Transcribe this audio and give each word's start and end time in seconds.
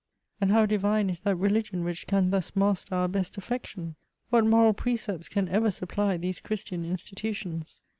And 0.41 0.49
how 0.49 0.65
divine 0.65 1.11
is 1.11 1.19
that 1.19 1.35
religion 1.35 1.83
which 1.83 2.07
can 2.07 2.31
thus 2.31 2.55
master 2.55 2.95
our 2.95 3.07
best 3.07 3.37
affection! 3.37 3.93
What 4.31 4.47
moral 4.47 4.73
precepts 4.73 5.29
can 5.29 5.47
ever 5.47 5.69
supply 5.69 6.17
these 6.17 6.39
Christian 6.39 6.83
institutions 6.83 7.83